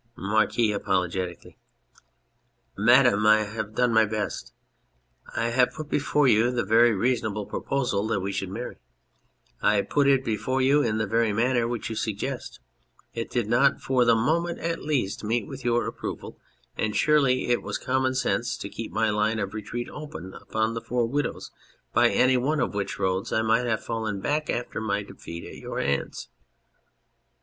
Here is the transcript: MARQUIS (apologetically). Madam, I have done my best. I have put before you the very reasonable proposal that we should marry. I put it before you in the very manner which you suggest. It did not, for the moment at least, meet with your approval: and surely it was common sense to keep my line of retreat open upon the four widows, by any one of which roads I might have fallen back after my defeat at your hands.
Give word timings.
MARQUIS 0.15 0.73
(apologetically). 0.75 1.59
Madam, 2.75 3.27
I 3.27 3.43
have 3.43 3.75
done 3.75 3.93
my 3.93 4.03
best. 4.03 4.51
I 5.35 5.49
have 5.49 5.73
put 5.75 5.89
before 5.89 6.27
you 6.27 6.49
the 6.49 6.65
very 6.65 6.91
reasonable 6.91 7.45
proposal 7.45 8.07
that 8.07 8.19
we 8.19 8.31
should 8.31 8.49
marry. 8.49 8.79
I 9.61 9.83
put 9.83 10.07
it 10.07 10.25
before 10.25 10.59
you 10.59 10.81
in 10.81 10.97
the 10.97 11.05
very 11.05 11.31
manner 11.33 11.67
which 11.67 11.87
you 11.91 11.95
suggest. 11.95 12.59
It 13.13 13.29
did 13.29 13.47
not, 13.47 13.79
for 13.79 14.03
the 14.03 14.15
moment 14.15 14.57
at 14.57 14.81
least, 14.81 15.23
meet 15.23 15.45
with 15.47 15.63
your 15.63 15.85
approval: 15.85 16.39
and 16.75 16.95
surely 16.95 17.45
it 17.49 17.61
was 17.61 17.77
common 17.77 18.15
sense 18.15 18.57
to 18.57 18.69
keep 18.69 18.91
my 18.91 19.11
line 19.11 19.37
of 19.37 19.53
retreat 19.53 19.87
open 19.87 20.33
upon 20.33 20.73
the 20.73 20.81
four 20.81 21.05
widows, 21.05 21.51
by 21.93 22.09
any 22.09 22.37
one 22.37 22.59
of 22.59 22.73
which 22.73 22.97
roads 22.97 23.31
I 23.31 23.43
might 23.43 23.67
have 23.67 23.83
fallen 23.85 24.19
back 24.19 24.49
after 24.49 24.81
my 24.81 25.03
defeat 25.03 25.43
at 25.45 25.57
your 25.59 25.79
hands. 25.79 26.27